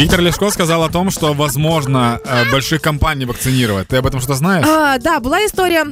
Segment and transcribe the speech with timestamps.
[0.00, 3.87] Виктор Лешко сказал о том, что возможно э, больших компаний вакцинировать.
[3.89, 4.65] Ты об этом что знаешь?
[4.67, 5.85] А, да, була історія.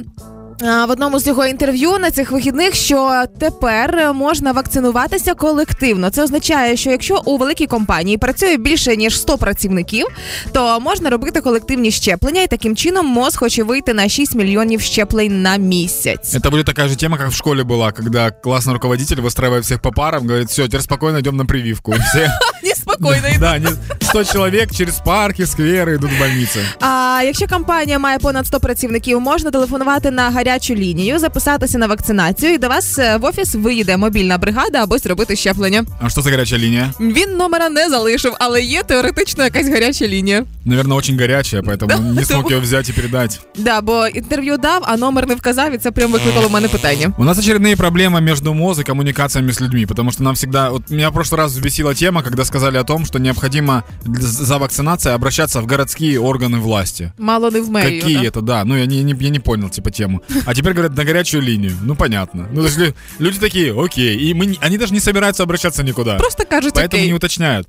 [0.62, 6.10] а, В одному з його інтерв'ю на цих вихідних, що тепер можна вакцинуватися колективно.
[6.10, 10.06] Це означає, що якщо у великій компанії працює більше ніж 100 працівників,
[10.52, 15.42] то можна робити колективні щеплення, і таким чином МОЗ хоче вийти на 6 мільйонів щеплень
[15.42, 16.34] на місяць.
[16.34, 19.92] Это будет такая же тема, как в школе была, когда классный руководитель выстраивает всех по
[19.92, 21.92] парам, говорит, все, теперь спокойно идем на прививку.
[21.94, 22.30] И Все,
[22.63, 23.37] Неспокійно.
[23.39, 23.69] да, не-
[24.01, 26.59] 100 человек через парки, скверы идут в больницы.
[26.79, 32.53] А якщо компанія має понад 100 працівників, можна телефонувати на гарячу лінію, записатися на вакцинацію,
[32.53, 35.83] і до вас е, в офіс виїде мобільна бригада або зробити щеплення.
[36.01, 36.93] А что за горячая линия?
[36.99, 40.43] Він номера не залишив, але є теоретично якась гаряча лінія.
[40.65, 43.39] Наверное, очень горячая, поэтому не смог это- ее взять и передать.
[43.57, 47.13] Да, бо інтерв'ю дав, а номер не вказав, і це прям викликало в мене питання.
[47.17, 50.69] У нас очередные проблемы между МОЗ и коммуникациями с людьми, потому что нам всегда...
[50.69, 53.82] Вот меня в прошлый раз взбесила тема, когда сказали о том, что необходимо
[54.20, 57.12] за вакцинацией обращаться в городские органы власти.
[57.18, 58.00] Мало не в мерію.
[58.00, 58.24] Какие да?
[58.24, 58.64] это, да.
[58.64, 60.20] Ну, я не, не- я не понял, типа, тему.
[60.46, 61.72] А теперь говорят на горячую линию.
[61.82, 62.48] Ну, понятно.
[62.52, 64.16] Ну, то есть лю- люди такие, окей.
[64.30, 66.16] И мы, они даже не собираются обращаться никуда.
[66.16, 67.06] Просто кажуть, Поэтому окей.
[67.06, 67.68] не уточняют.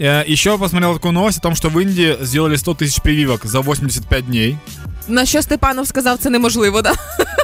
[0.00, 3.60] Э, Еще посмотрел такую новость о том, что в Индии сделали 100 тысяч прививок за
[3.60, 4.56] 85 дней.
[5.08, 6.92] На що Степанов сказав, це неможливо, да?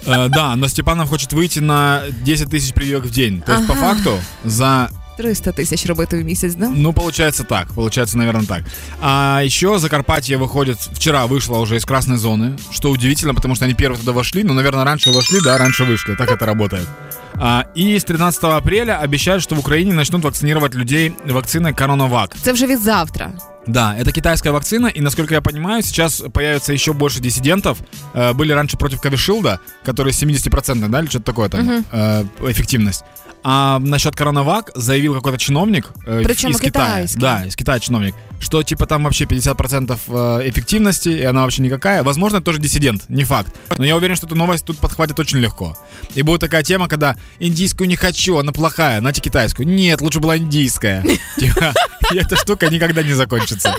[0.07, 3.43] Э, Да, но Степанов хочет выйти на 10 тысяч прививок в день.
[3.47, 3.83] То есть, по Ага.
[3.95, 4.11] факту,
[4.45, 4.89] за
[5.19, 6.69] 300 тисяч робити в місяць, да?
[6.77, 8.63] Ну, получается так, получается, наверное, так.
[9.01, 13.75] А еще Закарпатье выходит, вчера вышло уже из красной зоны, что удивительно, потому что они
[13.75, 16.87] первые туда вошли, ну, наверное, раньше вошли, да, раньше вышли, так это работает.
[17.35, 22.37] А, и с 13 апреля обещают, что в Украине начнут вакцинировать людей вакциной Коронавак.
[22.43, 23.33] Це вже від завтра.
[23.69, 27.79] Да, это китайская вакцина, и, насколько я понимаю, сейчас появится еще больше диссидентов.
[28.15, 33.05] Э, были раньше против Ковишилда, который 70% да, или что-то такое там, э, эффективность.
[33.45, 37.07] А насчет Коронавак заявил какой-то чиновник э, Причем из Китая.
[37.17, 42.03] Да, из Китая чиновник, что типа там вообще 50% э, эффективности, и она вообще никакая.
[42.03, 43.55] Возможно, это тоже диссидент, не факт.
[43.77, 45.79] Но я уверен, что эту новость тут подхватит очень легко.
[46.15, 49.69] И будет такая тема, когда индийскую не хочу, она плохая, знаете, китайскую.
[49.69, 51.05] Нет, лучше была индийская.
[52.13, 53.75] И эта штука никогда не закончится.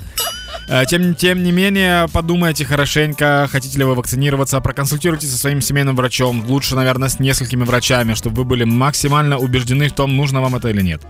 [0.67, 5.95] Э, Тем, тем не менее, подумайте хорошенько, хотите ли вы вакцинироваться, проконсультируйтесь со своим семейным
[5.95, 10.55] врачом, лучше, наверное, с несколькими врачами, чтобы вы были максимально убеждены в том, нужно вам
[10.55, 11.01] это или нет.